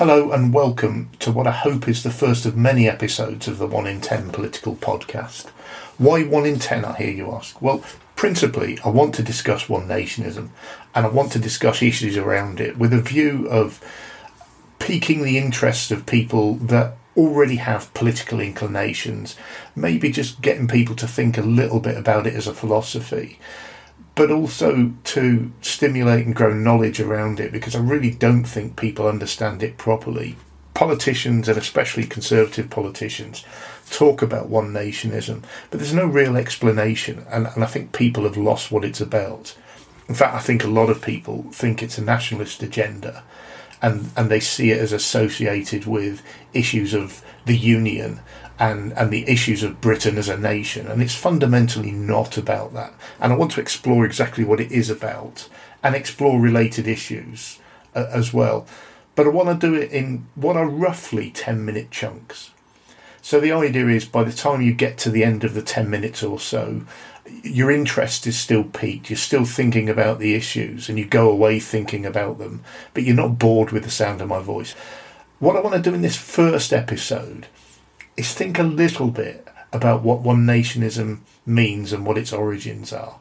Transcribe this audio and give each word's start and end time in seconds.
Hello 0.00 0.32
and 0.32 0.54
welcome 0.54 1.10
to 1.18 1.30
what 1.30 1.46
I 1.46 1.50
hope 1.50 1.86
is 1.86 2.02
the 2.02 2.10
first 2.10 2.46
of 2.46 2.56
many 2.56 2.88
episodes 2.88 3.46
of 3.46 3.58
the 3.58 3.66
1 3.66 3.86
in 3.86 4.00
10 4.00 4.30
political 4.30 4.74
podcast. 4.74 5.48
Why 5.98 6.24
1 6.24 6.46
in 6.46 6.58
10, 6.58 6.86
I 6.86 6.96
hear 6.96 7.10
you 7.10 7.30
ask? 7.30 7.60
Well, 7.60 7.84
principally, 8.16 8.78
I 8.82 8.88
want 8.88 9.14
to 9.16 9.22
discuss 9.22 9.68
one 9.68 9.86
nationism 9.86 10.48
and 10.94 11.04
I 11.04 11.10
want 11.10 11.32
to 11.32 11.38
discuss 11.38 11.82
issues 11.82 12.16
around 12.16 12.60
it 12.60 12.78
with 12.78 12.94
a 12.94 13.02
view 13.02 13.46
of 13.50 13.84
piquing 14.78 15.22
the 15.22 15.36
interests 15.36 15.90
of 15.90 16.06
people 16.06 16.54
that 16.54 16.96
already 17.14 17.56
have 17.56 17.92
political 17.92 18.40
inclinations, 18.40 19.36
maybe 19.76 20.10
just 20.10 20.40
getting 20.40 20.66
people 20.66 20.96
to 20.96 21.06
think 21.06 21.36
a 21.36 21.42
little 21.42 21.78
bit 21.78 21.98
about 21.98 22.26
it 22.26 22.32
as 22.32 22.46
a 22.46 22.54
philosophy 22.54 23.38
but 24.14 24.30
also 24.30 24.92
to 25.04 25.52
stimulate 25.60 26.26
and 26.26 26.34
grow 26.34 26.52
knowledge 26.52 27.00
around 27.00 27.40
it 27.40 27.52
because 27.52 27.74
I 27.74 27.80
really 27.80 28.10
don't 28.10 28.44
think 28.44 28.76
people 28.76 29.06
understand 29.06 29.62
it 29.62 29.78
properly. 29.78 30.36
Politicians, 30.74 31.48
and 31.48 31.58
especially 31.58 32.04
conservative 32.04 32.70
politicians, 32.70 33.44
talk 33.90 34.22
about 34.22 34.48
one 34.48 34.72
nationism, 34.72 35.42
but 35.70 35.80
there's 35.80 35.94
no 35.94 36.06
real 36.06 36.36
explanation, 36.36 37.26
and, 37.30 37.46
and 37.48 37.64
I 37.64 37.66
think 37.66 37.92
people 37.92 38.24
have 38.24 38.36
lost 38.36 38.70
what 38.70 38.84
it's 38.84 39.00
about. 39.00 39.56
In 40.08 40.14
fact, 40.14 40.34
I 40.34 40.40
think 40.40 40.64
a 40.64 40.68
lot 40.68 40.90
of 40.90 41.02
people 41.02 41.46
think 41.52 41.82
it's 41.82 41.98
a 41.98 42.02
nationalist 42.02 42.62
agenda 42.62 43.22
and, 43.82 44.10
and 44.16 44.30
they 44.30 44.40
see 44.40 44.70
it 44.70 44.78
as 44.78 44.92
associated 44.92 45.86
with 45.86 46.22
issues 46.52 46.94
of 46.94 47.24
the 47.46 47.56
union 47.56 48.20
and, 48.58 48.92
and 48.92 49.10
the 49.10 49.26
issues 49.28 49.62
of 49.62 49.80
Britain 49.80 50.18
as 50.18 50.28
a 50.28 50.36
nation. 50.36 50.86
And 50.86 51.02
it's 51.02 51.14
fundamentally 51.14 51.90
not 51.90 52.36
about 52.36 52.74
that. 52.74 52.92
And 53.18 53.32
I 53.32 53.36
want 53.36 53.52
to 53.52 53.60
explore 53.60 54.04
exactly 54.04 54.44
what 54.44 54.60
it 54.60 54.70
is 54.70 54.90
about 54.90 55.48
and 55.82 55.94
explore 55.94 56.38
related 56.38 56.86
issues 56.86 57.58
uh, 57.94 58.06
as 58.10 58.34
well. 58.34 58.66
But 59.14 59.26
I 59.26 59.30
want 59.30 59.48
to 59.48 59.66
do 59.66 59.74
it 59.74 59.90
in 59.90 60.26
what 60.34 60.56
are 60.56 60.68
roughly 60.68 61.30
10 61.30 61.64
minute 61.64 61.90
chunks. 61.90 62.50
So 63.22 63.40
the 63.40 63.52
idea 63.52 63.86
is 63.88 64.04
by 64.04 64.24
the 64.24 64.32
time 64.32 64.62
you 64.62 64.72
get 64.72 64.98
to 64.98 65.10
the 65.10 65.24
end 65.24 65.44
of 65.44 65.54
the 65.54 65.62
10 65.62 65.90
minutes 65.90 66.22
or 66.22 66.38
so, 66.38 66.82
your 67.42 67.70
interest 67.70 68.26
is 68.26 68.38
still 68.38 68.64
peaked. 68.64 69.10
You're 69.10 69.16
still 69.16 69.44
thinking 69.44 69.88
about 69.88 70.18
the 70.18 70.34
issues 70.34 70.88
and 70.88 70.98
you 70.98 71.04
go 71.04 71.30
away 71.30 71.60
thinking 71.60 72.04
about 72.04 72.38
them, 72.38 72.62
but 72.94 73.02
you're 73.02 73.14
not 73.14 73.38
bored 73.38 73.70
with 73.70 73.84
the 73.84 73.90
sound 73.90 74.20
of 74.20 74.28
my 74.28 74.40
voice. 74.40 74.72
What 75.38 75.56
I 75.56 75.60
want 75.60 75.74
to 75.74 75.82
do 75.82 75.94
in 75.94 76.02
this 76.02 76.16
first 76.16 76.72
episode 76.72 77.46
is 78.16 78.34
think 78.34 78.58
a 78.58 78.62
little 78.62 79.10
bit 79.10 79.48
about 79.72 80.02
what 80.02 80.20
one 80.20 80.46
nationism 80.46 81.20
means 81.46 81.92
and 81.92 82.04
what 82.04 82.18
its 82.18 82.32
origins 82.32 82.92
are. 82.92 83.16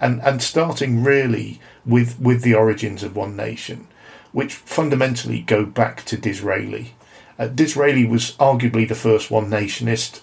And, 0.00 0.22
and 0.22 0.42
starting 0.42 1.04
really 1.04 1.60
with, 1.84 2.18
with 2.18 2.42
the 2.42 2.54
origins 2.54 3.02
of 3.02 3.16
one 3.16 3.36
nation, 3.36 3.86
which 4.32 4.54
fundamentally 4.54 5.40
go 5.40 5.66
back 5.66 6.04
to 6.06 6.16
Disraeli. 6.16 6.94
Uh, 7.38 7.48
Disraeli 7.48 8.06
was 8.06 8.32
arguably 8.36 8.88
the 8.88 8.94
first 8.94 9.30
one 9.30 9.50
nationist. 9.50 10.22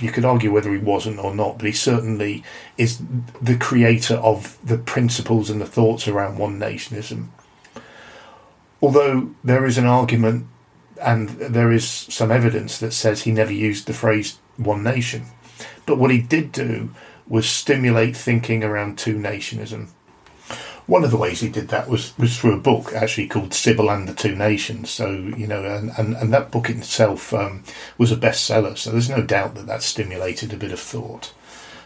You 0.00 0.10
could 0.10 0.24
argue 0.24 0.50
whether 0.50 0.72
he 0.72 0.78
wasn't 0.78 1.18
or 1.18 1.34
not, 1.34 1.58
but 1.58 1.66
he 1.66 1.72
certainly 1.72 2.42
is 2.78 3.02
the 3.40 3.56
creator 3.56 4.14
of 4.14 4.58
the 4.64 4.78
principles 4.78 5.50
and 5.50 5.60
the 5.60 5.66
thoughts 5.66 6.08
around 6.08 6.38
one 6.38 6.58
nationism. 6.58 7.28
Although 8.80 9.30
there 9.44 9.64
is 9.66 9.78
an 9.78 9.86
argument 9.86 10.46
and 11.00 11.28
there 11.28 11.72
is 11.72 11.86
some 11.86 12.30
evidence 12.30 12.78
that 12.78 12.92
says 12.92 13.22
he 13.22 13.32
never 13.32 13.52
used 13.52 13.86
the 13.86 13.92
phrase 13.92 14.38
one 14.56 14.82
nation. 14.82 15.26
But 15.86 15.98
what 15.98 16.10
he 16.10 16.20
did 16.20 16.52
do 16.52 16.90
was 17.26 17.48
stimulate 17.48 18.16
thinking 18.16 18.64
around 18.64 18.98
two 18.98 19.16
nationism. 19.16 19.88
One 20.86 21.04
of 21.04 21.10
the 21.10 21.16
ways 21.16 21.40
he 21.40 21.48
did 21.48 21.68
that 21.68 21.88
was, 21.88 22.16
was 22.18 22.36
through 22.36 22.54
a 22.54 22.60
book 22.60 22.92
actually 22.92 23.28
called 23.28 23.54
Sybil 23.54 23.90
and 23.90 24.08
the 24.08 24.14
Two 24.14 24.34
Nations. 24.34 24.90
So, 24.90 25.10
you 25.12 25.46
know, 25.46 25.64
and, 25.64 25.92
and, 25.96 26.16
and 26.16 26.32
that 26.32 26.50
book 26.50 26.68
itself 26.68 27.32
um, 27.32 27.64
was 27.98 28.10
a 28.10 28.16
bestseller. 28.16 28.76
So 28.76 28.90
there's 28.90 29.08
no 29.08 29.22
doubt 29.22 29.54
that 29.54 29.66
that 29.66 29.82
stimulated 29.82 30.52
a 30.52 30.56
bit 30.56 30.72
of 30.72 30.80
thought. 30.80 31.32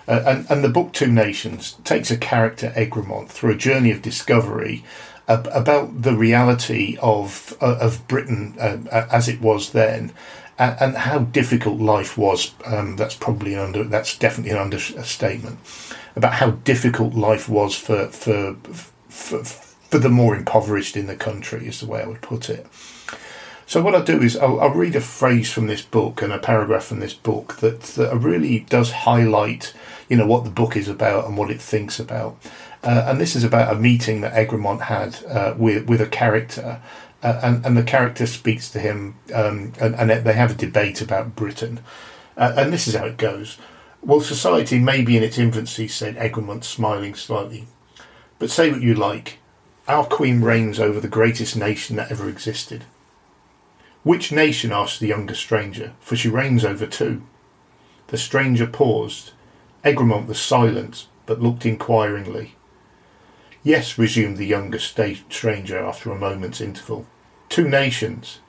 Uh, 0.09 0.23
and, 0.27 0.51
and 0.51 0.65
the 0.65 0.69
book 0.69 0.93
Two 0.93 1.09
Nations 1.09 1.77
takes 1.85 2.11
a 2.11 2.17
character, 2.17 2.73
Egremont, 2.77 3.31
through 3.31 3.53
a 3.53 3.57
journey 3.57 3.91
of 3.91 4.03
discovery 4.03 4.85
about 5.29 6.03
the 6.03 6.15
reality 6.15 6.97
of 7.03 7.57
uh, 7.61 7.79
of 7.81 8.07
Britain 8.07 8.55
uh, 8.61 9.07
as 9.11 9.29
it 9.29 9.41
was 9.41 9.73
then, 9.73 10.13
and, 10.59 10.77
and 10.81 10.97
how 10.97 11.21
difficult 11.21 11.81
life 11.81 12.17
was. 12.17 12.55
Um, 12.65 12.97
that's 12.97 13.15
probably 13.15 13.55
an 13.55 13.61
under. 13.61 13.85
That's 13.85 14.17
definitely 14.19 14.53
an 14.53 14.59
understatement. 14.59 15.59
About 16.15 16.35
how 16.35 16.51
difficult 16.51 17.15
life 17.15 17.49
was 17.49 17.75
for 17.75 18.09
for 18.09 18.57
for, 19.09 19.45
for 19.45 19.99
the 19.99 20.09
more 20.09 20.35
impoverished 20.35 20.97
in 20.97 21.07
the 21.07 21.17
country 21.17 21.67
is 21.67 21.81
the 21.81 21.87
way 21.87 22.03
I 22.03 22.07
would 22.07 22.23
put 22.23 22.51
it. 22.51 22.67
So 23.69 23.83
what 23.83 23.97
I'll 23.97 24.05
do 24.05 24.23
is 24.23 24.37
I'll, 24.37 24.61
I'll, 24.61 24.71
read 24.71 24.95
a 24.95 25.01
phrase 25.01 25.53
from 25.53 25.67
this 25.67 25.83
book 25.83 26.23
and 26.23 26.33
a 26.33 26.39
paragraph 26.39 26.85
from 26.85 27.01
this 27.01 27.15
book 27.15 27.57
that, 27.57 27.81
that 27.81 28.17
really 28.17 28.61
does 28.61 28.93
highlight, 28.93 29.75
you 30.09 30.17
know, 30.17 30.27
what 30.27 30.45
the 30.45 30.51
book 30.51 30.77
is 30.77 30.89
about 30.89 31.27
and 31.27 31.37
what 31.37 31.51
it 31.51 31.61
thinks 31.61 31.99
about. 31.99 32.37
Uh, 32.85 33.07
and 33.09 33.21
this 33.21 33.35
is 33.35 33.43
about 33.43 33.75
a 33.75 33.79
meeting 33.79 34.21
that 34.21 34.39
Egremont 34.39 34.83
had 34.83 35.19
uh, 35.27 35.55
with 35.59 35.89
with 35.89 36.01
a 36.01 36.07
character, 36.07 36.81
and 37.43 37.65
and 37.65 37.77
the 37.77 37.83
character 37.83 38.27
speaks 38.27 38.71
to 38.71 38.79
him, 38.79 39.17
um, 39.35 39.73
and, 39.81 39.95
and 39.95 40.11
they 40.11 40.33
have 40.33 40.53
a 40.53 40.55
debate 40.55 41.01
about 41.01 41.37
Britain, 41.37 41.81
uh, 42.37 42.53
and 42.57 42.73
this 42.73 42.87
is 42.87 42.95
how 42.95 43.07
it 43.07 43.17
goes. 43.17 43.59
Well, 44.03 44.21
society 44.21 44.79
may 44.79 45.03
be 45.03 45.17
in 45.17 45.23
its 45.23 45.39
infancy," 45.39 45.89
said 45.89 46.17
Egremont, 46.17 46.65
smiling 46.65 47.15
slightly, 47.15 47.67
"but 48.39 48.51
say 48.51 48.71
what 48.71 48.83
you 48.83 48.95
like, 48.95 49.39
our 49.89 50.05
queen 50.05 50.41
reigns 50.43 50.79
over 50.79 51.01
the 51.01 51.09
greatest 51.09 51.57
nation 51.57 51.97
that 51.97 52.11
ever 52.11 52.29
existed." 52.29 52.85
Which 54.07 54.31
nation? 54.31 54.71
asked 54.71 55.01
the 55.01 55.09
younger 55.09 55.35
stranger, 55.35 55.93
for 55.99 56.15
she 56.15 56.29
reigns 56.29 56.65
over 56.65 56.87
two. 56.87 57.23
The 58.07 58.17
stranger 58.17 58.69
paused. 58.69 59.33
Egremont 59.83 60.29
was 60.29 60.41
silent, 60.41 61.09
but 61.27 61.43
looked 61.43 61.67
inquiringly. 61.67 62.55
Yes, 63.65 63.99
resumed 63.99 64.37
the 64.37 64.47
younger 64.47 64.79
stranger 64.79 65.85
after 65.85 66.13
a 66.13 66.19
moment's 66.19 66.61
interval. 66.61 67.05
Two 67.49 67.69
nations, 67.69 68.41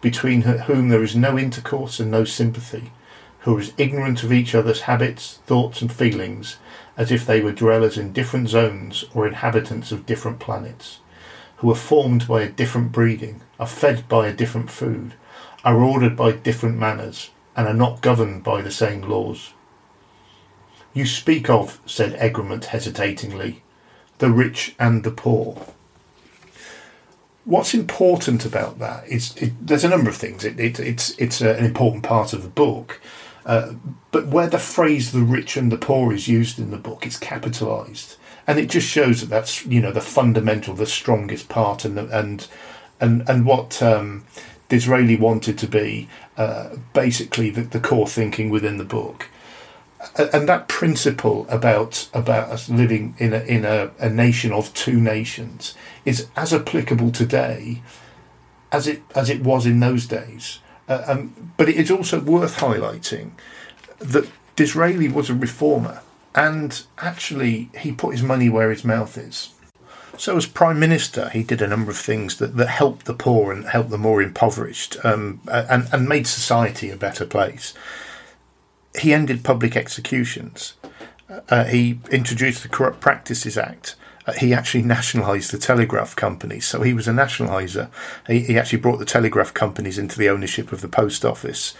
between 0.00 0.42
whom 0.42 0.88
there 0.88 1.02
is 1.02 1.16
no 1.16 1.38
intercourse 1.38 2.00
and 2.00 2.10
no 2.10 2.24
sympathy, 2.24 2.92
who 3.40 3.56
are 3.56 3.60
as 3.60 3.72
ignorant 3.78 4.22
of 4.22 4.32
each 4.32 4.54
other's 4.54 4.82
habits, 4.82 5.38
thoughts, 5.46 5.80
and 5.80 5.92
feelings 5.92 6.58
as 6.96 7.12
if 7.12 7.26
they 7.26 7.40
were 7.40 7.52
dwellers 7.52 7.98
in 7.98 8.12
different 8.12 8.48
zones 8.48 9.04
or 9.14 9.26
inhabitants 9.26 9.92
of 9.92 10.06
different 10.06 10.38
planets, 10.38 11.00
who 11.58 11.70
are 11.70 11.76
formed 11.76 12.26
by 12.26 12.42
a 12.42 12.48
different 12.48 12.92
breeding, 12.92 13.40
are 13.60 13.66
fed 13.66 14.08
by 14.08 14.26
a 14.26 14.32
different 14.32 14.70
food, 14.70 15.14
are 15.64 15.82
ordered 15.82 16.16
by 16.16 16.32
different 16.32 16.78
manners, 16.78 17.30
and 17.56 17.66
are 17.66 17.74
not 17.74 18.00
governed 18.00 18.42
by 18.42 18.62
the 18.62 18.70
same 18.70 19.02
laws. 19.02 19.52
You 20.92 21.06
speak 21.06 21.50
of, 21.50 21.80
said 21.86 22.16
Egremont 22.18 22.66
hesitatingly, 22.66 23.62
the 24.18 24.30
rich 24.30 24.74
and 24.78 25.04
the 25.04 25.10
poor. 25.10 25.74
What's 27.46 27.74
important 27.74 28.44
about 28.44 28.80
that 28.80 29.06
is 29.06 29.36
it, 29.36 29.52
there's 29.64 29.84
a 29.84 29.88
number 29.88 30.10
of 30.10 30.16
things. 30.16 30.44
It, 30.44 30.58
it, 30.58 30.80
it's 30.80 31.16
it's 31.16 31.40
an 31.40 31.64
important 31.64 32.02
part 32.02 32.32
of 32.32 32.42
the 32.42 32.48
book, 32.48 33.00
uh, 33.46 33.74
but 34.10 34.26
where 34.26 34.48
the 34.48 34.58
phrase 34.58 35.12
"the 35.12 35.22
rich 35.22 35.56
and 35.56 35.70
the 35.70 35.78
poor" 35.78 36.12
is 36.12 36.26
used 36.26 36.58
in 36.58 36.72
the 36.72 36.76
book, 36.76 37.06
it's 37.06 37.16
capitalised, 37.16 38.16
and 38.48 38.58
it 38.58 38.68
just 38.68 38.88
shows 38.88 39.20
that 39.20 39.30
that's 39.30 39.64
you 39.64 39.80
know 39.80 39.92
the 39.92 40.00
fundamental, 40.00 40.74
the 40.74 40.86
strongest 40.86 41.48
part, 41.48 41.84
and 41.84 41.96
the, 41.96 42.18
and 42.18 42.48
and 43.00 43.28
and 43.28 43.46
what 43.46 43.80
um, 43.80 44.24
Disraeli 44.68 45.16
wanted 45.16 45.56
to 45.58 45.68
be 45.68 46.08
uh, 46.36 46.70
basically 46.94 47.50
the, 47.50 47.62
the 47.62 47.80
core 47.80 48.08
thinking 48.08 48.50
within 48.50 48.76
the 48.78 48.84
book 48.84 49.28
and 50.16 50.48
that 50.48 50.68
principle 50.68 51.46
about 51.48 52.08
about 52.14 52.50
us 52.50 52.68
living 52.68 53.14
in 53.18 53.32
a 53.32 53.40
in 53.40 53.64
a, 53.64 53.90
a 53.98 54.08
nation 54.08 54.52
of 54.52 54.72
two 54.74 55.00
nations 55.00 55.74
is 56.04 56.28
as 56.36 56.52
applicable 56.52 57.10
today 57.10 57.82
as 58.72 58.86
it 58.86 59.02
as 59.14 59.30
it 59.30 59.42
was 59.42 59.66
in 59.66 59.80
those 59.80 60.06
days. 60.06 60.60
Uh, 60.88 61.02
um, 61.06 61.52
but 61.56 61.68
it 61.68 61.76
is 61.76 61.90
also 61.90 62.20
worth 62.20 62.58
highlighting 62.58 63.32
that 63.98 64.28
Disraeli 64.54 65.08
was 65.08 65.28
a 65.28 65.34
reformer, 65.34 66.00
and 66.34 66.84
actually 66.98 67.70
he 67.78 67.90
put 67.92 68.12
his 68.12 68.22
money 68.22 68.48
where 68.48 68.70
his 68.70 68.84
mouth 68.84 69.18
is. 69.18 69.52
So, 70.16 70.36
as 70.36 70.46
Prime 70.46 70.78
Minister, 70.78 71.28
he 71.28 71.42
did 71.42 71.60
a 71.60 71.66
number 71.66 71.90
of 71.90 71.98
things 71.98 72.38
that, 72.38 72.56
that 72.56 72.68
helped 72.68 73.04
the 73.04 73.14
poor 73.14 73.52
and 73.52 73.66
helped 73.66 73.90
the 73.90 73.98
more 73.98 74.22
impoverished, 74.22 74.96
um, 75.04 75.40
and, 75.50 75.88
and 75.92 76.08
made 76.08 76.26
society 76.26 76.90
a 76.90 76.96
better 76.96 77.26
place 77.26 77.74
he 78.98 79.12
ended 79.12 79.44
public 79.44 79.76
executions. 79.76 80.74
Uh, 81.48 81.64
he 81.64 82.00
introduced 82.10 82.62
the 82.62 82.68
Corrupt 82.68 83.00
Practices 83.00 83.58
Act. 83.58 83.96
Uh, 84.26 84.32
he 84.32 84.54
actually 84.54 84.82
nationalised 84.96 85.52
the 85.52 85.58
telegraph 85.58 86.14
companies, 86.16 86.66
so 86.66 86.82
he 86.82 86.92
was 86.92 87.08
a 87.08 87.12
nationaliser. 87.12 87.90
He, 88.26 88.40
he, 88.40 88.58
actually 88.58 88.80
brought 88.80 88.98
the 88.98 89.04
telegraph 89.04 89.52
companies 89.52 89.98
into 89.98 90.18
the 90.18 90.28
ownership 90.28 90.72
of 90.72 90.80
the 90.80 90.88
post 90.88 91.24
office. 91.24 91.74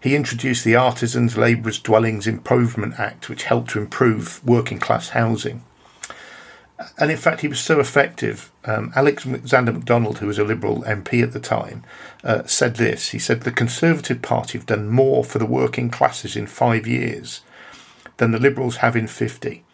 He 0.00 0.14
introduced 0.14 0.64
the 0.64 0.76
Artisans, 0.76 1.36
Labourers, 1.36 1.78
Dwellings 1.78 2.26
Improvement 2.26 2.98
Act, 2.98 3.28
which 3.28 3.44
helped 3.44 3.70
to 3.70 3.80
improve 3.80 4.44
working 4.44 4.78
class 4.78 5.10
housing. 5.10 5.64
And 6.98 7.10
in 7.10 7.16
fact, 7.16 7.42
he 7.42 7.48
was 7.48 7.60
so 7.60 7.78
effective. 7.78 8.50
Um, 8.64 8.92
Alexander 8.96 9.72
MacDonald, 9.72 10.18
who 10.18 10.26
was 10.26 10.38
a 10.38 10.44
Liberal 10.44 10.82
MP 10.82 11.22
at 11.22 11.32
the 11.32 11.40
time, 11.40 11.84
uh, 12.24 12.44
said 12.46 12.76
this. 12.76 13.10
He 13.10 13.18
said, 13.18 13.42
The 13.42 13.52
Conservative 13.52 14.22
Party 14.22 14.58
have 14.58 14.66
done 14.66 14.88
more 14.88 15.24
for 15.24 15.38
the 15.38 15.46
working 15.46 15.88
classes 15.88 16.34
in 16.36 16.46
five 16.46 16.86
years 16.86 17.42
than 18.16 18.32
the 18.32 18.40
Liberals 18.40 18.76
have 18.76 18.96
in 18.96 19.06
50. 19.06 19.64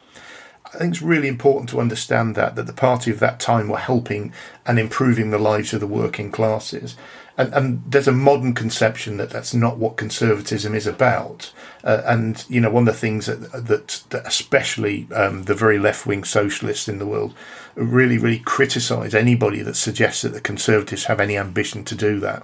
I 0.72 0.78
think 0.78 0.94
it's 0.94 1.02
really 1.02 1.28
important 1.28 1.68
to 1.70 1.80
understand 1.80 2.36
that 2.36 2.54
that 2.54 2.66
the 2.66 2.72
party 2.72 3.10
of 3.10 3.18
that 3.18 3.40
time 3.40 3.68
were 3.68 3.78
helping 3.78 4.32
and 4.64 4.78
improving 4.78 5.30
the 5.30 5.38
lives 5.38 5.72
of 5.72 5.80
the 5.80 5.86
working 5.86 6.30
classes, 6.30 6.96
and, 7.40 7.54
and 7.54 7.82
there's 7.86 8.08
a 8.08 8.12
modern 8.12 8.52
conception 8.54 9.16
that 9.16 9.30
that's 9.30 9.54
not 9.54 9.78
what 9.78 9.96
conservatism 9.96 10.74
is 10.74 10.86
about. 10.86 11.52
Uh, 11.82 12.02
and 12.04 12.44
you 12.48 12.60
know, 12.60 12.70
one 12.70 12.86
of 12.86 12.94
the 12.94 13.00
things 13.00 13.26
that 13.26 13.50
that, 13.52 14.02
that 14.10 14.26
especially 14.26 15.08
um, 15.14 15.44
the 15.44 15.54
very 15.54 15.78
left 15.78 16.06
wing 16.06 16.22
socialists 16.24 16.88
in 16.88 16.98
the 16.98 17.06
world 17.06 17.34
really, 17.74 18.18
really 18.18 18.40
criticise 18.40 19.14
anybody 19.14 19.62
that 19.62 19.76
suggests 19.76 20.22
that 20.22 20.34
the 20.34 20.40
conservatives 20.40 21.04
have 21.04 21.20
any 21.20 21.38
ambition 21.38 21.82
to 21.84 21.94
do 21.94 22.20
that. 22.20 22.42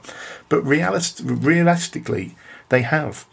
But 0.48 0.62
realist, 0.62 1.20
realistically, 1.24 2.34
they 2.70 2.82
have. 2.82 3.26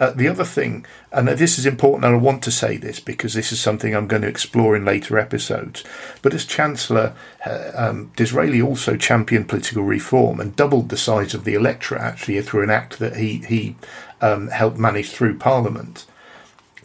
Uh, 0.00 0.12
the 0.12 0.26
other 0.26 0.44
thing, 0.44 0.86
and 1.12 1.28
this 1.28 1.58
is 1.58 1.66
important, 1.66 2.06
and 2.06 2.14
I 2.14 2.18
want 2.18 2.42
to 2.44 2.50
say 2.50 2.78
this 2.78 3.00
because 3.00 3.34
this 3.34 3.52
is 3.52 3.60
something 3.60 3.94
I'm 3.94 4.08
going 4.08 4.22
to 4.22 4.28
explore 4.28 4.74
in 4.74 4.86
later 4.86 5.18
episodes. 5.18 5.84
But 6.22 6.32
as 6.32 6.46
Chancellor, 6.46 7.14
uh, 7.44 7.70
um, 7.74 8.10
Disraeli 8.16 8.62
also 8.62 8.96
championed 8.96 9.50
political 9.50 9.82
reform 9.82 10.40
and 10.40 10.56
doubled 10.56 10.88
the 10.88 10.96
size 10.96 11.34
of 11.34 11.44
the 11.44 11.52
electorate 11.52 12.00
actually 12.00 12.40
through 12.40 12.62
an 12.62 12.70
act 12.70 12.98
that 12.98 13.16
he 13.16 13.42
he 13.46 13.76
um, 14.22 14.48
helped 14.48 14.78
manage 14.78 15.10
through 15.10 15.36
Parliament. 15.36 16.06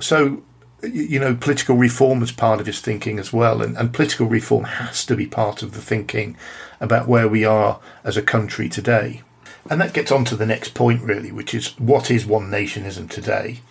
So 0.01 0.43
you 0.83 1.19
know, 1.19 1.35
political 1.35 1.75
reform 1.75 2.21
is 2.21 2.31
part 2.31 2.59
of 2.59 2.65
his 2.65 2.81
thinking 2.81 3.17
as 3.17 3.31
well, 3.31 3.61
and, 3.61 3.77
and 3.77 3.93
political 3.93 4.27
reform 4.27 4.65
has 4.65 5.05
to 5.05 5.15
be 5.15 5.25
part 5.25 5.63
of 5.63 5.71
the 5.71 5.81
thinking 5.81 6.35
about 6.81 7.07
where 7.07 7.27
we 7.27 7.45
are 7.45 7.79
as 8.03 8.17
a 8.17 8.21
country 8.21 8.67
today. 8.67 9.21
And 9.69 9.81
that 9.81 9.93
gets 9.93 10.11
on 10.11 10.25
to 10.25 10.35
the 10.35 10.45
next 10.45 10.73
point, 10.73 11.01
really, 11.01 11.31
which 11.31 11.53
is 11.53 11.77
what 11.79 12.11
is 12.11 12.25
one 12.25 12.51
nationism 12.51 13.09
today? 13.09 13.61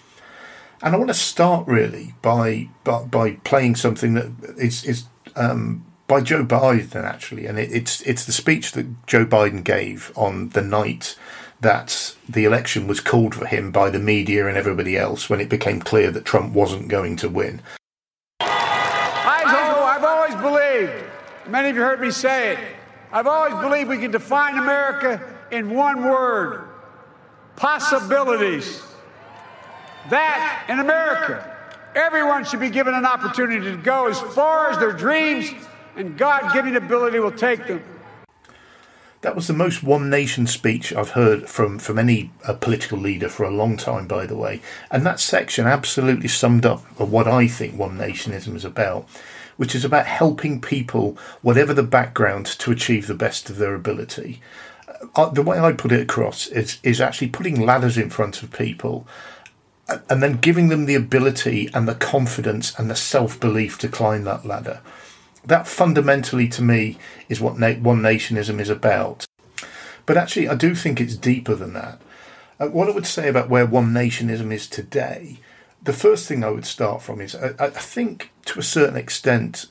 And 0.83 0.95
I 0.95 0.99
want 0.99 1.09
to 1.09 1.15
start 1.15 1.67
really 1.69 2.15
by 2.21 2.69
by, 2.83 3.05
by 3.05 3.31
playing 3.45 3.77
something 3.77 4.15
that 4.15 4.33
is 4.59 4.85
is 4.85 5.05
um, 5.37 5.87
by 6.09 6.21
Joe 6.21 6.45
Biden 6.45 7.05
actually, 7.05 7.47
and 7.47 7.59
it, 7.59 7.73
it's 7.73 8.01
it's 8.03 8.25
the 8.25 8.33
speech 8.33 8.73
that 8.73 9.07
Joe 9.07 9.25
Biden 9.25 9.63
gave 9.63 10.13
on 10.17 10.49
the 10.51 10.63
night 10.63 11.17
that 11.61 12.17
the 12.29 12.45
election 12.45 12.87
was 12.87 13.01
called 13.01 13.35
for 13.35 13.47
him 13.47 13.71
by 13.71 13.89
the 13.89 13.99
media 13.99 14.49
and 14.49 14.57
everybody 14.57 14.99
else 14.99 15.31
when 15.31 15.41
it 15.41 15.49
became 15.49 15.81
clear 15.81 16.11
that 16.11 16.25
Trump 16.25 16.53
wasn't 16.53 16.89
going 16.89 17.17
to 17.17 17.29
win. 17.29 17.63
I've 18.41 20.05
always 20.05 20.35
believed. 20.35 21.05
Many 21.49 21.71
of 21.71 21.77
you 21.77 21.83
heard 21.83 22.01
me 22.01 22.11
say 22.11 22.53
it. 22.53 22.59
I've 23.13 23.29
always 23.29 23.55
believed 23.55 23.89
we 23.89 23.99
can 23.99 24.11
define 24.11 24.59
America 24.59 25.34
in 25.51 25.71
one 25.71 26.05
word 26.05 26.69
possibilities. 27.57 28.83
That 30.11 30.67
in 30.69 30.81
America, 30.81 31.57
everyone 31.95 32.45
should 32.45 32.61
be 32.61 32.71
given 32.71 32.95
an 32.95 33.07
opportunity 33.07 33.65
to 33.71 33.77
go 33.77 34.09
as 34.09 34.21
far 34.21 34.71
as 34.71 34.79
their 34.79 34.93
dreams 34.93 35.51
and 35.97 36.19
God 36.19 36.53
given 36.53 36.77
ability 36.77 37.19
will 37.21 37.33
take 37.33 37.67
them. 37.67 37.83
That 39.23 39.35
was 39.35 39.47
the 39.47 39.55
most 39.55 39.83
one 39.83 40.11
nation 40.11 40.47
speech 40.47 40.93
I've 40.93 41.11
heard 41.11 41.49
from, 41.49 41.79
from 41.79 41.99
any 41.99 42.31
uh, 42.47 42.53
political 42.53 42.99
leader 42.99 43.31
for 43.31 43.45
a 43.45 43.51
long 43.51 43.79
time, 43.79 44.07
by 44.07 44.27
the 44.27 44.37
way. 44.37 44.61
And 44.91 45.07
that 45.07 45.19
section 45.19 45.67
absolutely 45.67 46.29
summed 46.29 46.67
up 46.67 46.83
what 47.01 47.27
I 47.27 47.49
think 47.49 47.79
one 47.79 47.97
nationism 47.97 48.55
is 48.55 48.67
about, 48.67 49.09
which 49.57 49.75
is 49.75 49.83
about 49.83 50.05
helping 50.05 50.61
people, 50.61 51.17
whatever 51.41 51.73
the 51.73 51.83
background, 51.83 52.45
to 52.45 52.71
achieve 52.71 53.07
the 53.07 53.15
best 53.15 53.49
of 53.49 53.57
their 53.57 53.75
ability 53.75 54.43
the 55.33 55.43
way 55.43 55.59
I 55.59 55.73
put 55.73 55.93
it 55.93 56.01
across 56.01 56.47
is 56.49 56.79
is 56.83 57.01
actually 57.01 57.29
putting 57.29 57.65
ladders 57.65 57.99
in 57.99 58.11
front 58.11 58.43
of 58.43 58.53
people 58.53 59.07
and 60.09 60.23
then 60.23 60.39
giving 60.39 60.69
them 60.69 60.87
the 60.87 60.95
ability 60.95 61.71
and 61.75 61.87
the 61.87 61.95
confidence 61.95 62.79
and 62.79 62.91
the 62.91 62.97
self 62.97 63.39
belief 63.39 63.79
to 63.79 63.89
climb 63.89 64.25
that 64.25 64.47
ladder. 64.47 64.81
That 65.45 65.69
fundamentally, 65.69 66.49
to 66.49 66.63
me, 66.63 66.97
is 67.29 67.41
what 67.41 67.59
na- 67.59 67.75
one 67.75 68.01
nationism 68.01 68.61
is 68.61 68.71
about. 68.71 69.27
But 70.07 70.17
actually, 70.17 70.49
I 70.49 70.55
do 70.55 70.75
think 70.75 71.01
it's 71.01 71.17
deeper 71.17 71.55
than 71.55 71.75
that. 71.75 72.01
Uh, 72.59 72.69
what 72.69 72.89
I 72.89 72.93
would 72.93 73.07
say 73.07 73.29
about 73.29 73.51
where 73.51 73.67
one 73.67 73.93
nationism 73.93 74.53
is 74.53 74.69
today, 74.69 75.39
the 75.83 75.93
first 75.93 76.27
thing 76.27 76.43
I 76.43 76.51
would 76.51 76.65
start 76.65 77.03
from 77.03 77.21
is 77.21 77.35
I, 77.35 77.55
I 77.59 77.69
think 77.69 78.31
to 78.47 78.59
a 78.59 78.63
certain 78.63 78.97
extent 78.97 79.67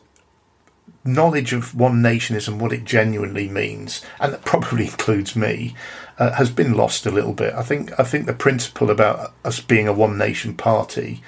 knowledge 1.05 1.53
of 1.53 1.75
one 1.75 2.01
nationism, 2.01 2.59
what 2.59 2.73
it 2.73 2.85
genuinely 2.85 3.49
means, 3.49 4.01
and 4.19 4.33
that 4.33 4.45
probably 4.45 4.85
includes 4.91 5.35
me, 5.35 5.75
uh, 6.17 6.31
has 6.31 6.49
been 6.49 6.73
lost 6.73 7.05
a 7.05 7.11
little 7.11 7.33
bit. 7.33 7.53
I 7.53 7.63
think 7.63 7.97
I 7.99 8.03
think 8.03 8.25
the 8.25 8.33
principle 8.33 8.89
about 8.89 9.33
us 9.43 9.59
being 9.59 9.87
a 9.87 9.93
one 9.93 10.17
nation 10.17 10.55
party 10.55 11.21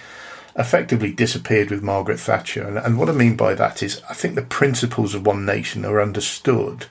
effectively 0.58 1.12
disappeared 1.12 1.70
with 1.70 1.84
Margaret 1.84 2.20
Thatcher, 2.20 2.66
and, 2.68 2.78
and 2.78 2.98
what 2.98 3.10
I 3.10 3.14
mean 3.14 3.36
by 3.36 3.54
that 3.56 3.84
is 3.84 4.02
I 4.10 4.14
think 4.14 4.36
the 4.36 4.42
principles 4.42 5.14
of 5.14 5.26
one 5.26 5.46
nation 5.46 5.86
are 5.86 6.02
understood, 6.02 6.86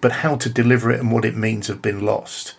but 0.00 0.12
how 0.12 0.36
to 0.36 0.48
deliver 0.48 0.90
it 0.90 1.00
and 1.00 1.12
what 1.12 1.24
it 1.24 1.36
means 1.36 1.68
have 1.68 1.82
been 1.82 2.04
lost. 2.04 2.54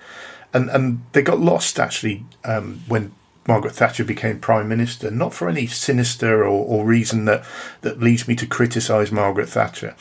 And, 0.52 0.70
and 0.70 1.04
they 1.12 1.22
got 1.22 1.40
lost 1.40 1.80
actually 1.80 2.26
um, 2.44 2.82
when 2.88 3.14
Margaret 3.48 3.74
Thatcher 3.74 4.04
became 4.04 4.40
Prime 4.40 4.68
Minister, 4.68 5.10
not 5.10 5.34
for 5.34 5.50
any 5.50 5.66
sinister 5.66 6.44
or, 6.44 6.66
or 6.66 6.86
reason 6.86 7.26
that, 7.26 7.44
that 7.82 8.00
leads 8.00 8.28
me 8.28 8.36
to 8.36 8.46
criticise 8.46 9.12
Margaret 9.12 9.50
Thatcher. 9.50 9.96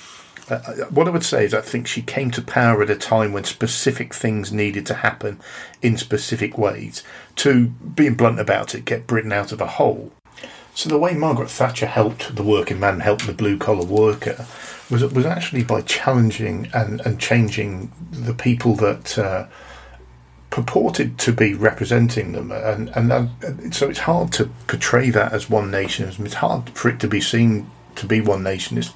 Uh, 0.50 0.54
uh, 0.54 0.74
what 0.90 1.06
I 1.06 1.10
would 1.10 1.24
say 1.24 1.44
is 1.44 1.54
I 1.54 1.60
think 1.60 1.86
she 1.86 2.02
came 2.02 2.30
to 2.32 2.42
power 2.42 2.82
at 2.82 2.90
a 2.90 2.96
time 2.96 3.32
when 3.32 3.44
specific 3.44 4.14
things 4.14 4.52
needed 4.52 4.86
to 4.86 4.94
happen 4.94 5.40
in 5.82 5.96
specific 5.96 6.56
ways 6.56 7.02
to, 7.36 7.68
being 7.68 8.14
blunt 8.14 8.40
about 8.40 8.74
it, 8.74 8.84
get 8.84 9.06
Britain 9.06 9.32
out 9.32 9.52
of 9.52 9.60
a 9.60 9.66
hole. 9.66 10.12
So 10.74 10.88
the 10.88 10.98
way 10.98 11.14
Margaret 11.14 11.50
Thatcher 11.50 11.86
helped 11.86 12.36
the 12.36 12.42
working 12.42 12.78
man, 12.78 13.00
helped 13.00 13.26
the 13.26 13.32
blue 13.32 13.58
collar 13.58 13.84
worker, 13.84 14.46
was 14.90 15.02
was 15.12 15.26
actually 15.26 15.64
by 15.64 15.82
challenging 15.82 16.70
and, 16.72 17.00
and 17.00 17.18
changing 17.20 17.90
the 18.10 18.32
people 18.32 18.74
that 18.76 19.18
uh, 19.18 19.46
purported 20.50 21.18
to 21.18 21.32
be 21.32 21.54
representing 21.54 22.32
them, 22.32 22.50
and 22.50 22.90
and 22.90 23.74
so 23.74 23.88
it's 23.88 24.00
hard 24.00 24.32
to 24.34 24.46
portray 24.66 25.10
that 25.10 25.32
as 25.32 25.50
one 25.50 25.70
nationism. 25.70 26.24
It's 26.24 26.34
hard 26.34 26.70
for 26.70 26.88
it 26.88 27.00
to 27.00 27.08
be 27.08 27.20
seen 27.20 27.70
to 27.96 28.06
be 28.06 28.20
one 28.20 28.42
nationist. 28.42 28.94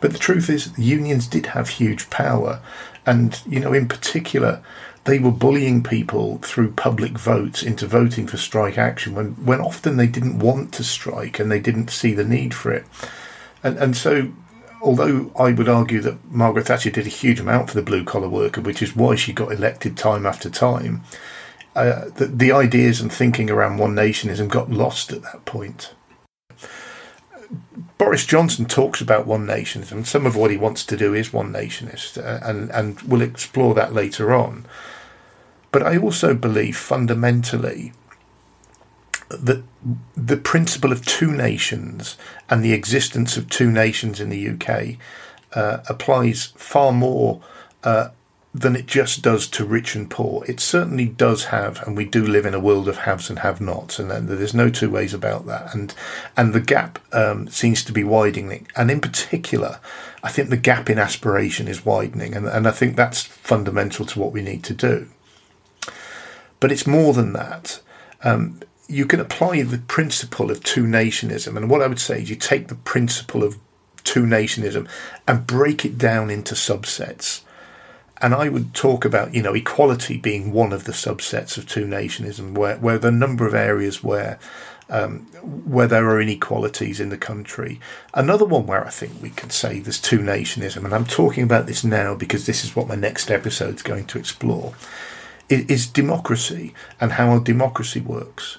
But 0.00 0.12
the 0.12 0.18
truth 0.18 0.48
is, 0.48 0.76
unions 0.78 1.26
did 1.26 1.46
have 1.46 1.68
huge 1.68 2.08
power, 2.08 2.60
and 3.04 3.40
you 3.46 3.60
know, 3.60 3.72
in 3.72 3.88
particular, 3.88 4.62
they 5.04 5.18
were 5.18 5.32
bullying 5.32 5.82
people 5.82 6.38
through 6.38 6.72
public 6.72 7.18
votes 7.18 7.62
into 7.62 7.86
voting 7.86 8.26
for 8.26 8.36
strike 8.36 8.78
action 8.78 9.14
when 9.14 9.32
when 9.44 9.60
often 9.60 9.96
they 9.96 10.06
didn't 10.06 10.38
want 10.38 10.72
to 10.74 10.84
strike 10.84 11.38
and 11.38 11.50
they 11.50 11.60
didn't 11.60 11.90
see 11.90 12.14
the 12.14 12.24
need 12.24 12.54
for 12.54 12.72
it, 12.72 12.86
and 13.62 13.76
and 13.78 13.96
so 13.96 14.30
although 14.82 15.30
I 15.38 15.52
would 15.52 15.68
argue 15.68 16.00
that 16.00 16.24
Margaret 16.30 16.66
Thatcher 16.66 16.90
did 16.90 17.06
a 17.06 17.10
huge 17.10 17.40
amount 17.40 17.68
for 17.68 17.74
the 17.74 17.82
blue 17.82 18.04
collar 18.04 18.28
worker, 18.28 18.60
which 18.60 18.82
is 18.82 18.96
why 18.96 19.14
she 19.14 19.32
got 19.32 19.52
elected 19.52 19.96
time 19.96 20.26
after 20.26 20.50
time, 20.50 21.02
uh, 21.74 22.06
the, 22.16 22.26
the 22.26 22.52
ideas 22.52 23.00
and 23.00 23.12
thinking 23.12 23.50
around 23.50 23.78
one 23.78 23.94
nationism 23.94 24.48
got 24.48 24.70
lost 24.70 25.12
at 25.12 25.22
that 25.22 25.44
point. 25.44 25.94
Boris 27.98 28.26
Johnson 28.26 28.66
talks 28.66 29.00
about 29.00 29.26
one 29.26 29.46
nationism. 29.46 30.06
Some 30.06 30.26
of 30.26 30.36
what 30.36 30.50
he 30.50 30.56
wants 30.56 30.84
to 30.84 30.96
do 30.96 31.14
is 31.14 31.32
one 31.32 31.50
nationist, 31.50 32.18
uh, 32.18 32.40
and 32.42 32.70
and 32.70 33.00
we'll 33.02 33.22
explore 33.22 33.74
that 33.74 33.92
later 33.92 34.34
on. 34.34 34.66
But 35.72 35.82
I 35.82 35.98
also 35.98 36.34
believe 36.34 36.76
fundamentally 36.76 37.92
that 39.28 39.62
the 40.16 40.36
principle 40.36 40.92
of 40.92 41.04
two 41.04 41.30
nations 41.30 42.16
and 42.48 42.64
the 42.64 42.72
existence 42.72 43.36
of 43.36 43.48
two 43.48 43.70
nations 43.70 44.20
in 44.20 44.30
the 44.30 44.48
UK 44.48 44.96
uh, 45.54 45.82
applies 45.88 46.46
far 46.56 46.92
more 46.92 47.40
uh, 47.84 48.08
than 48.54 48.74
it 48.74 48.86
just 48.86 49.22
does 49.22 49.46
to 49.46 49.64
rich 49.64 49.94
and 49.94 50.10
poor. 50.10 50.44
It 50.46 50.58
certainly 50.60 51.06
does 51.06 51.46
have, 51.46 51.86
and 51.86 51.96
we 51.96 52.04
do 52.04 52.26
live 52.26 52.46
in 52.46 52.54
a 52.54 52.60
world 52.60 52.88
of 52.88 52.98
haves 52.98 53.28
and 53.28 53.40
have-nots, 53.40 53.98
and 53.98 54.10
there's 54.10 54.54
no 54.54 54.70
two 54.70 54.90
ways 54.90 55.14
about 55.14 55.46
that. 55.46 55.74
And 55.74 55.94
and 56.36 56.52
the 56.52 56.60
gap 56.60 56.98
um, 57.12 57.48
seems 57.48 57.84
to 57.84 57.92
be 57.92 58.04
widening, 58.04 58.66
and 58.74 58.90
in 58.90 59.00
particular, 59.00 59.78
I 60.22 60.30
think 60.30 60.48
the 60.48 60.56
gap 60.56 60.88
in 60.88 60.98
aspiration 60.98 61.68
is 61.68 61.84
widening, 61.84 62.34
and 62.34 62.46
and 62.46 62.66
I 62.66 62.70
think 62.70 62.96
that's 62.96 63.22
fundamental 63.22 64.06
to 64.06 64.18
what 64.18 64.32
we 64.32 64.42
need 64.42 64.64
to 64.64 64.74
do. 64.74 65.08
But 66.58 66.72
it's 66.72 66.86
more 66.86 67.12
than 67.12 67.34
that. 67.34 67.80
Um, 68.24 68.60
you 68.88 69.04
can 69.04 69.20
apply 69.20 69.62
the 69.62 69.78
principle 69.78 70.50
of 70.50 70.64
two 70.64 70.84
nationism. 70.84 71.56
And 71.56 71.70
what 71.70 71.82
I 71.82 71.86
would 71.86 72.00
say 72.00 72.22
is 72.22 72.30
you 72.30 72.36
take 72.36 72.68
the 72.68 72.74
principle 72.74 73.44
of 73.44 73.58
two 74.02 74.24
nationism 74.24 74.88
and 75.26 75.46
break 75.46 75.84
it 75.84 75.98
down 75.98 76.30
into 76.30 76.54
subsets. 76.54 77.42
And 78.20 78.34
I 78.34 78.48
would 78.48 78.74
talk 78.74 79.04
about, 79.04 79.34
you 79.34 79.42
know, 79.42 79.54
equality 79.54 80.16
being 80.16 80.52
one 80.52 80.72
of 80.72 80.84
the 80.84 80.92
subsets 80.92 81.58
of 81.58 81.68
two 81.68 81.84
nationism, 81.84 82.54
where, 82.54 82.76
where 82.78 82.98
a 83.06 83.10
number 83.10 83.46
of 83.46 83.54
areas 83.54 84.02
where 84.02 84.38
um, 84.90 85.26
where 85.66 85.86
there 85.86 86.08
are 86.08 86.18
inequalities 86.18 86.98
in 86.98 87.10
the 87.10 87.18
country. 87.18 87.78
Another 88.14 88.46
one 88.46 88.66
where 88.66 88.86
I 88.86 88.88
think 88.88 89.20
we 89.20 89.28
can 89.28 89.50
say 89.50 89.80
there's 89.80 90.00
two 90.00 90.18
nationism, 90.18 90.86
and 90.86 90.94
I'm 90.94 91.04
talking 91.04 91.44
about 91.44 91.66
this 91.66 91.84
now 91.84 92.14
because 92.14 92.46
this 92.46 92.64
is 92.64 92.74
what 92.74 92.88
my 92.88 92.94
next 92.94 93.30
episode 93.30 93.74
is 93.74 93.82
going 93.82 94.06
to 94.06 94.18
explore, 94.18 94.72
is 95.50 95.86
democracy 95.86 96.72
and 97.00 97.12
how 97.12 97.28
our 97.28 97.40
democracy 97.40 98.00
works. 98.00 98.56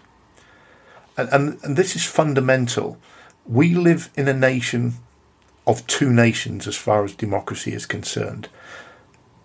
And, 1.19 1.29
and, 1.29 1.63
and 1.63 1.77
this 1.77 1.95
is 1.95 2.05
fundamental. 2.05 2.97
We 3.45 3.75
live 3.75 4.09
in 4.15 4.27
a 4.27 4.33
nation 4.33 4.93
of 5.67 5.85
two 5.88 6.11
nations 6.11 6.67
as 6.67 6.75
far 6.75 7.03
as 7.03 7.13
democracy 7.13 7.73
is 7.73 7.85
concerned 7.85 8.49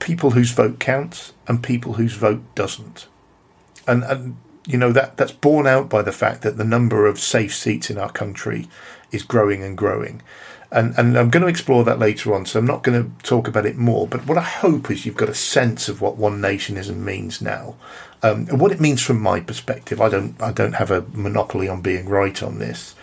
people 0.05 0.33
whose 0.33 0.51
vote 0.51 0.79
counts 0.79 1.33
and 1.49 1.63
people 1.63 1.95
whose 1.95 2.13
vote 2.13 2.43
doesn't. 2.55 3.09
And, 3.89 4.05
and 4.05 4.37
you 4.67 4.77
know 4.77 4.93
that 4.93 5.17
that's 5.17 5.33
borne 5.33 5.67
out 5.67 5.89
by 5.89 6.03
the 6.03 6.13
fact 6.13 6.43
that 6.43 6.59
the 6.59 6.65
number 6.65 7.07
of 7.07 7.19
safe 7.19 7.55
seats 7.55 7.89
in 7.89 7.97
our 7.97 8.13
country 8.13 8.69
is 9.13 9.23
growing 9.23 9.63
and 9.63 9.77
growing. 9.77 10.21
And, 10.75 10.93
and 10.99 11.17
I'm 11.17 11.31
going 11.31 11.45
to 11.45 11.49
explore 11.49 11.85
that 11.85 12.01
later 12.01 12.35
on, 12.35 12.47
so 12.47 12.59
I'm 12.59 12.67
not 12.67 12.83
going 12.83 13.01
to 13.01 13.25
talk 13.25 13.47
about 13.47 13.65
it 13.65 13.77
more. 13.77 14.09
But 14.09 14.27
what 14.27 14.37
I 14.37 14.43
hope 14.43 14.91
is 14.91 15.07
you've 15.07 15.17
got 15.17 15.29
a 15.29 15.35
sense 15.35 15.89
of 15.89 16.01
what 16.01 16.17
one 16.17 16.43
nationism 16.43 16.97
means 16.97 17.41
now, 17.41 17.77
um, 18.25 18.49
and 18.49 18.61
what 18.61 18.73
it 18.73 18.81
means 18.81 19.01
from 19.01 19.21
my 19.21 19.39
perspective. 19.39 20.01
I 20.01 20.09
don't 20.09 20.35
I 20.43 20.51
don't 20.51 20.73
have 20.75 20.91
a 20.91 21.03
monopoly 21.13 21.69
on 21.69 21.81
being 21.81 22.09
right 22.09 22.43
on 22.43 22.59
this. 22.59 22.97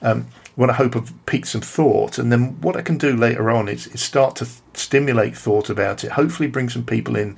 Um, 0.00 0.28
what 0.54 0.70
I 0.70 0.74
hope 0.74 0.94
have 0.94 1.12
piqued 1.26 1.48
some 1.48 1.60
thought, 1.60 2.18
and 2.18 2.30
then 2.30 2.60
what 2.60 2.76
I 2.76 2.82
can 2.82 2.98
do 2.98 3.16
later 3.16 3.50
on 3.50 3.68
is, 3.68 3.88
is 3.88 4.00
start 4.00 4.36
to 4.36 4.44
th- 4.44 4.58
stimulate 4.74 5.36
thought 5.36 5.68
about 5.70 6.04
it. 6.04 6.12
Hopefully, 6.12 6.48
bring 6.48 6.68
some 6.68 6.84
people 6.84 7.16
in 7.16 7.36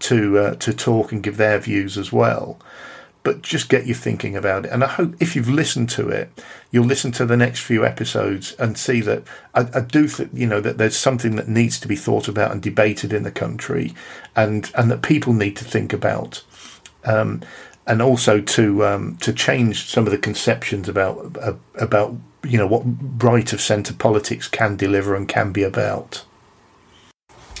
to 0.00 0.38
uh, 0.38 0.54
to 0.56 0.74
talk 0.74 1.10
and 1.10 1.22
give 1.22 1.38
their 1.38 1.58
views 1.58 1.96
as 1.96 2.12
well. 2.12 2.58
But 3.24 3.42
just 3.42 3.68
get 3.68 3.86
you 3.86 3.94
thinking 3.94 4.36
about 4.36 4.64
it. 4.64 4.72
And 4.72 4.82
I 4.82 4.88
hope 4.88 5.14
if 5.20 5.36
you've 5.36 5.48
listened 5.48 5.90
to 5.90 6.08
it, 6.08 6.42
you'll 6.72 6.86
listen 6.86 7.12
to 7.12 7.24
the 7.24 7.36
next 7.36 7.60
few 7.60 7.86
episodes 7.86 8.52
and 8.54 8.76
see 8.76 9.00
that 9.02 9.22
I, 9.54 9.68
I 9.74 9.80
do 9.80 10.08
think 10.08 10.30
you 10.34 10.46
know 10.46 10.60
that 10.60 10.78
there's 10.78 10.96
something 10.96 11.36
that 11.36 11.48
needs 11.48 11.78
to 11.80 11.88
be 11.88 11.96
thought 11.96 12.26
about 12.26 12.50
and 12.50 12.60
debated 12.60 13.12
in 13.12 13.22
the 13.22 13.30
country, 13.30 13.94
and 14.34 14.70
and 14.74 14.90
that 14.90 15.02
people 15.02 15.32
need 15.34 15.56
to 15.56 15.64
think 15.64 15.92
about. 15.92 16.42
Um, 17.04 17.42
and 17.86 18.00
also 18.00 18.40
to 18.40 18.84
um, 18.84 19.16
to 19.18 19.32
change 19.32 19.86
some 19.86 20.06
of 20.06 20.12
the 20.12 20.18
conceptions 20.18 20.88
about 20.88 21.36
uh, 21.40 21.54
about 21.74 22.16
you 22.44 22.58
know 22.58 22.66
what 22.66 22.82
right 23.22 23.52
of 23.52 23.60
centre 23.60 23.94
politics 23.94 24.48
can 24.48 24.76
deliver 24.76 25.14
and 25.14 25.28
can 25.28 25.52
be 25.52 25.62
about. 25.62 26.24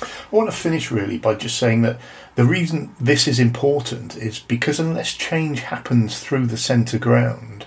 I 0.00 0.36
want 0.36 0.50
to 0.50 0.56
finish 0.56 0.90
really 0.90 1.18
by 1.18 1.34
just 1.34 1.58
saying 1.58 1.82
that 1.82 2.00
the 2.34 2.44
reason 2.44 2.94
this 2.98 3.28
is 3.28 3.38
important 3.38 4.16
is 4.16 4.38
because 4.38 4.80
unless 4.80 5.14
change 5.14 5.60
happens 5.60 6.20
through 6.20 6.46
the 6.46 6.56
centre 6.56 6.98
ground, 6.98 7.66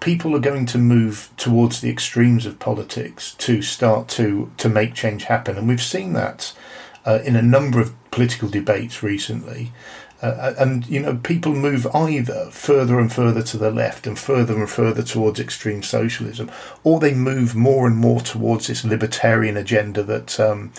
people 0.00 0.34
are 0.36 0.40
going 0.40 0.66
to 0.66 0.78
move 0.78 1.30
towards 1.36 1.80
the 1.80 1.90
extremes 1.90 2.46
of 2.46 2.58
politics 2.58 3.34
to 3.34 3.62
start 3.62 4.08
to 4.08 4.50
to 4.58 4.68
make 4.68 4.94
change 4.94 5.24
happen, 5.24 5.56
and 5.56 5.68
we've 5.68 5.82
seen 5.82 6.12
that 6.12 6.52
uh, 7.04 7.20
in 7.24 7.36
a 7.36 7.42
number 7.42 7.80
of 7.80 7.94
political 8.10 8.48
debates 8.48 9.02
recently. 9.02 9.72
Uh, 10.22 10.54
and 10.56 10.86
you 10.86 11.00
know, 11.00 11.16
people 11.16 11.52
move 11.52 11.84
either 11.94 12.48
further 12.52 13.00
and 13.00 13.12
further 13.12 13.42
to 13.42 13.58
the 13.58 13.72
left 13.72 14.06
and 14.06 14.16
further 14.16 14.54
and 14.56 14.70
further 14.70 15.02
towards 15.02 15.40
extreme 15.40 15.82
socialism, 15.82 16.48
or 16.84 17.00
they 17.00 17.12
move 17.12 17.56
more 17.56 17.88
and 17.88 17.96
more 17.96 18.20
towards 18.20 18.68
this 18.68 18.84
libertarian 18.84 19.56
agenda 19.56 20.02
that 20.04 20.38
um, 20.38 20.72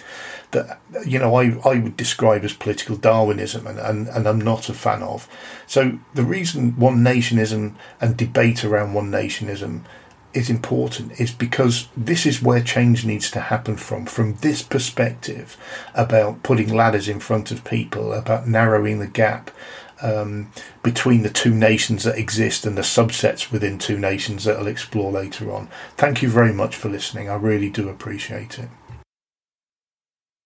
that 0.52 0.80
you 1.06 1.20
know 1.20 1.36
I, 1.36 1.58
I 1.66 1.80
would 1.80 1.98
describe 1.98 2.46
as 2.46 2.54
political 2.54 2.96
Darwinism, 2.96 3.68
and, 3.68 3.80
and, 3.80 4.08
and 4.08 4.28
I'm 4.28 4.40
not 4.40 4.70
a 4.70 4.74
fan 4.74 5.04
of. 5.04 5.28
So 5.68 6.00
the 6.14 6.24
reason 6.24 6.80
one 6.80 7.04
nationism 7.04 7.76
and 8.00 8.16
debate 8.16 8.64
around 8.64 8.94
one 8.94 9.12
nationism 9.12 9.82
is 10.34 10.50
important 10.50 11.20
is 11.20 11.32
because 11.32 11.88
this 11.96 12.26
is 12.26 12.42
where 12.42 12.62
change 12.62 13.06
needs 13.06 13.30
to 13.32 13.40
happen 13.40 13.78
from 13.78 14.06
from 14.06 14.36
this 14.36 14.62
perspective 14.62 15.58
about 15.94 16.44
putting 16.44 16.74
ladders 16.74 17.08
in 17.08 17.20
front 17.20 17.52
of 17.52 17.64
people 17.64 18.14
about 18.14 18.48
narrowing 18.48 19.00
the 19.00 19.08
gap 19.08 19.52
um, 20.02 20.52
between 20.82 21.24
the 21.24 21.30
two 21.30 21.54
nations 21.54 22.04
that 22.04 22.18
exist 22.18 22.66
and 22.66 22.78
the 22.78 22.82
subsets 22.82 23.52
within 23.52 23.78
two 23.78 23.98
nations 23.98 24.44
that 24.44 24.58
I'll 24.58 24.68
explore 24.68 25.12
later 25.12 25.52
on. 25.52 25.70
Thank 25.98 26.22
you 26.22 26.30
very 26.30 26.54
much 26.54 26.76
for 26.76 26.90
listening. 26.90 27.30
I 27.30 27.36
really 27.36 27.70
do 27.70 27.88
appreciate 27.88 28.60
it. 28.60 28.70